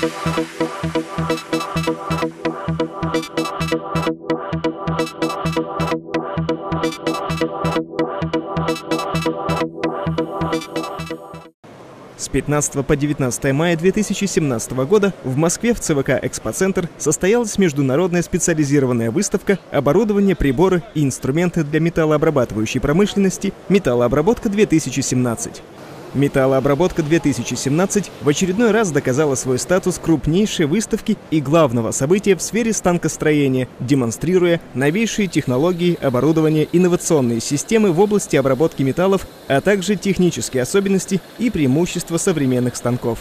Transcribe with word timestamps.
С 0.00 0.06
15 12.30 12.86
по 12.86 12.96
19 12.96 13.52
мая 13.52 13.76
2017 13.76 14.72
года 14.72 15.12
в 15.22 15.36
Москве 15.36 15.74
в 15.74 15.80
ЦВК 15.80 16.12
«Экспоцентр» 16.22 16.88
состоялась 16.96 17.58
международная 17.58 18.22
специализированная 18.22 19.10
выставка 19.10 19.58
«Оборудование, 19.70 20.34
приборы 20.34 20.82
и 20.94 21.04
инструменты 21.04 21.62
для 21.62 21.80
металлообрабатывающей 21.80 22.80
промышленности. 22.80 23.52
Металлообработка-2017». 23.68 25.60
Металлообработка 26.14 27.02
2017 27.02 28.10
в 28.20 28.28
очередной 28.28 28.72
раз 28.72 28.90
доказала 28.90 29.34
свой 29.36 29.58
статус 29.58 29.98
крупнейшей 29.98 30.66
выставки 30.66 31.16
и 31.30 31.40
главного 31.40 31.92
события 31.92 32.34
в 32.34 32.42
сфере 32.42 32.72
станкостроения, 32.72 33.68
демонстрируя 33.78 34.60
новейшие 34.74 35.28
технологии, 35.28 35.98
оборудование, 36.00 36.68
инновационные 36.72 37.40
системы 37.40 37.92
в 37.92 38.00
области 38.00 38.36
обработки 38.36 38.82
металлов, 38.82 39.26
а 39.48 39.60
также 39.60 39.96
технические 39.96 40.64
особенности 40.64 41.20
и 41.38 41.50
преимущества 41.50 42.16
современных 42.16 42.76
станков. 42.76 43.20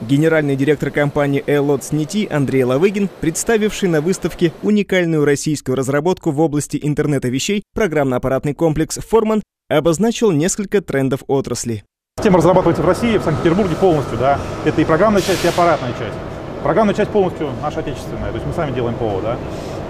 Генеральный 0.00 0.56
директор 0.56 0.90
компании 0.90 1.44
Эллотс 1.46 1.92
Нити 1.92 2.26
Андрей 2.30 2.64
Лавыгин, 2.64 3.10
представивший 3.20 3.90
на 3.90 4.00
выставке 4.00 4.54
уникальную 4.62 5.26
российскую 5.26 5.76
разработку 5.76 6.30
в 6.30 6.40
области 6.40 6.78
интернета 6.82 7.28
вещей, 7.28 7.62
программно-аппаратный 7.74 8.54
комплекс 8.54 8.98
«Форман», 8.98 9.42
обозначил 9.68 10.32
несколько 10.32 10.80
трендов 10.80 11.22
отрасли. 11.26 11.84
Система 12.20 12.36
разрабатывается 12.36 12.82
в 12.82 12.86
России, 12.86 13.16
в 13.16 13.22
Санкт-Петербурге 13.22 13.76
полностью, 13.76 14.18
да. 14.18 14.38
Это 14.66 14.78
и 14.82 14.84
программная 14.84 15.22
часть, 15.22 15.42
и 15.42 15.48
аппаратная 15.48 15.92
часть. 15.92 16.14
Программная 16.62 16.94
часть 16.94 17.08
полностью 17.08 17.48
наша 17.62 17.80
отечественная, 17.80 18.28
то 18.28 18.34
есть 18.34 18.46
мы 18.46 18.52
сами 18.52 18.72
делаем 18.72 18.94
ПО, 18.96 19.22
да. 19.22 19.36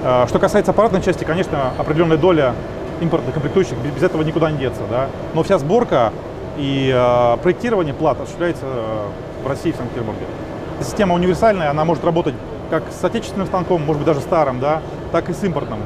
А, 0.04 0.26
что 0.28 0.38
касается 0.38 0.70
аппаратной 0.70 1.02
части, 1.02 1.24
конечно, 1.24 1.72
определенная 1.76 2.18
доля 2.18 2.54
импортных 3.00 3.34
комплектующих, 3.34 3.76
без 3.78 4.04
этого 4.04 4.22
никуда 4.22 4.52
не 4.52 4.58
деться, 4.58 4.82
да. 4.88 5.08
Но 5.34 5.42
вся 5.42 5.58
сборка 5.58 6.12
и 6.56 6.92
э, 6.94 7.36
проектирование 7.42 7.94
плат 7.94 8.20
осуществляется 8.20 8.64
в 9.42 9.48
России, 9.48 9.72
в 9.72 9.76
Санкт-Петербурге. 9.76 10.24
Система 10.82 11.16
универсальная, 11.16 11.68
она 11.68 11.84
может 11.84 12.04
работать 12.04 12.36
как 12.70 12.84
с 12.92 13.04
отечественным 13.04 13.48
станком, 13.48 13.82
может 13.82 14.02
быть 14.02 14.06
даже 14.06 14.20
старым, 14.20 14.60
да, 14.60 14.82
так 15.10 15.28
и 15.30 15.32
с 15.32 15.42
импортным. 15.42 15.80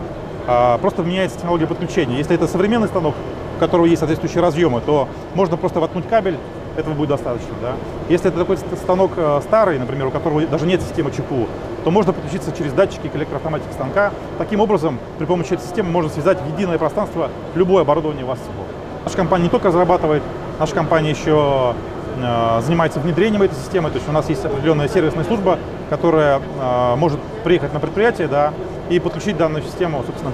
А, 0.46 0.78
просто 0.78 1.02
меняется 1.02 1.36
технология 1.38 1.66
подключения. 1.66 2.18
Если 2.18 2.34
это 2.34 2.46
современный 2.46 2.88
станок, 2.88 3.14
у 3.56 3.60
которого 3.60 3.86
есть 3.86 4.00
соответствующие 4.00 4.42
разъемы, 4.42 4.80
то 4.80 5.08
можно 5.34 5.56
просто 5.56 5.80
воткнуть 5.80 6.08
кабель, 6.08 6.36
этого 6.76 6.94
будет 6.94 7.10
достаточно. 7.10 7.54
Да? 7.62 7.74
Если 8.08 8.28
это 8.28 8.38
такой 8.38 8.56
станок 8.56 9.12
э, 9.16 9.40
старый, 9.44 9.78
например, 9.78 10.06
у 10.06 10.10
которого 10.10 10.44
даже 10.46 10.66
нет 10.66 10.82
системы 10.82 11.10
ЧПУ, 11.10 11.46
то 11.84 11.90
можно 11.90 12.12
подключиться 12.12 12.52
через 12.52 12.72
датчики 12.72 13.08
к 13.08 13.16
электроавтоматике 13.16 13.72
станка. 13.72 14.12
Таким 14.38 14.60
образом, 14.60 14.98
при 15.18 15.24
помощи 15.24 15.54
этой 15.54 15.62
системы 15.62 15.90
можно 15.90 16.10
связать 16.10 16.38
единое 16.52 16.78
пространство 16.78 17.30
любое 17.54 17.82
оборудование 17.82 18.24
у 18.24 18.28
вас 18.28 18.38
с 18.38 18.42
собой. 18.42 18.64
Наша 19.04 19.16
компания 19.16 19.44
не 19.44 19.50
только 19.50 19.68
разрабатывает, 19.68 20.22
наша 20.58 20.74
компания 20.74 21.10
еще 21.10 21.74
э, 22.16 22.60
занимается 22.62 23.00
внедрением 23.00 23.42
этой 23.42 23.54
системы, 23.54 23.90
то 23.90 23.96
есть 23.96 24.08
у 24.08 24.12
нас 24.12 24.28
есть 24.28 24.44
определенная 24.44 24.88
сервисная 24.88 25.24
служба, 25.24 25.58
которая 25.90 26.40
э, 26.40 26.96
может 26.96 27.20
приехать 27.44 27.72
на 27.72 27.80
предприятие 27.80 28.28
да, 28.28 28.52
и 28.90 28.98
подключить 28.98 29.36
данную 29.36 29.62
систему, 29.62 30.02
собственно, 30.06 30.32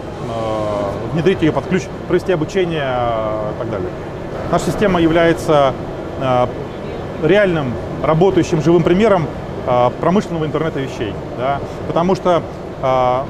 внедрить 1.13 1.43
ее 1.43 1.53
под 1.53 1.67
ключ, 1.67 1.85
провести 2.09 2.33
обучение 2.33 2.85
и 2.85 3.59
так 3.59 3.71
далее. 3.71 3.91
Наша 4.51 4.67
система 4.67 5.01
является 5.01 5.73
э, 6.21 6.47
реальным 7.23 7.73
работающим 8.03 8.63
живым 8.63 8.83
примером 8.83 9.27
э, 9.67 9.91
промышленного 10.01 10.45
интернета 10.45 10.81
вещей, 10.81 11.15
да, 11.39 11.61
потому 11.87 12.17
что 12.17 12.43
э, 12.83 13.23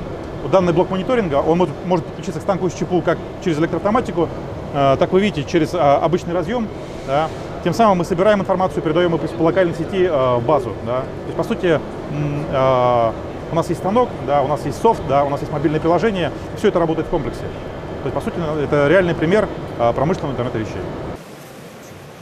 данный 0.51 0.73
блок 0.73 0.91
мониторинга, 0.91 1.37
он 1.37 1.69
может, 1.85 2.07
подключиться 2.07 2.41
к 2.41 2.43
станку 2.43 2.71
ЧПУ 2.71 3.03
как 3.03 3.19
через 3.45 3.59
электроавтоматику, 3.59 4.29
так 4.73 5.11
вы 5.11 5.21
видите, 5.21 5.51
через 5.51 5.75
обычный 5.75 6.33
разъем, 6.33 6.69
да, 7.07 7.29
тем 7.65 7.75
самым 7.75 7.99
мы 7.99 8.05
собираем 8.05 8.41
информацию, 8.41 8.83
передаем 8.83 9.13
ее 9.13 9.19
по 9.19 9.43
локальной 9.43 9.75
сети 9.75 10.09
в 10.09 10.43
базу. 10.47 10.73
Да. 10.87 11.01
То 11.01 11.27
есть, 11.27 11.37
по 11.37 11.43
сути, 11.43 11.81
у 13.51 13.55
нас 13.55 13.69
есть 13.69 13.81
станок, 13.81 14.09
да, 14.27 14.43
у 14.43 14.49
нас 14.49 14.65
есть 14.65 14.81
софт, 14.81 15.03
да, 15.09 15.25
у 15.25 15.29
нас 15.31 15.41
есть 15.41 15.53
мобильное 15.53 15.81
приложение, 15.81 16.33
все 16.57 16.69
это 16.69 16.79
работает 16.79 17.09
в 17.09 17.11
комплексе. 17.11 17.43
То 18.03 18.07
есть, 18.07 18.15
по 18.15 18.21
сути, 18.21 18.37
это 18.65 18.89
реальный 18.89 19.15
пример 19.15 19.49
а, 19.79 19.93
промышленного 19.93 20.33
интернета 20.33 20.59
вещей. 20.59 20.81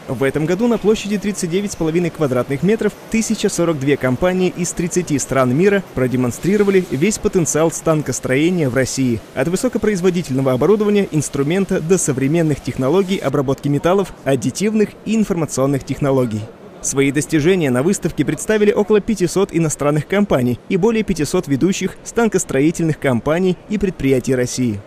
В 0.09 0.23
этом 0.23 0.47
году 0.47 0.69
на 0.69 0.79
площади 0.79 1.17
39,5 1.17 2.11
квадратных 2.11 2.63
метров 2.63 2.93
1042 3.09 3.97
компании 3.97 4.49
из 4.57 4.73
30 4.73 5.21
стран 5.21 5.55
мира 5.55 5.85
продемонстрировали 5.95 6.83
весь 6.91 7.19
потенциал 7.19 7.71
станкостроения 7.71 8.71
в 8.71 8.75
России. 8.75 9.21
От 9.35 9.49
высокопроизводительного 9.49 10.53
оборудования, 10.53 11.07
инструмента 11.11 11.83
до 11.83 11.99
современных 11.99 12.63
технологий 12.63 13.19
обработки 13.19 13.69
металлов, 13.69 14.15
аддитивных 14.25 14.89
и 15.05 15.15
информационных 15.15 15.85
технологий. 15.85 16.41
Свои 16.81 17.11
достижения 17.11 17.71
на 17.71 17.83
выставке 17.83 18.25
представили 18.25 18.73
около 18.73 19.01
500 19.01 19.51
иностранных 19.53 20.07
компаний 20.07 20.61
и 20.69 20.77
более 20.77 21.03
500 21.03 21.49
ведущих 21.49 21.97
станкостроительных 22.05 22.99
компаний 22.99 23.57
и 23.69 23.79
предприятий 23.79 24.35
России. 24.35 24.81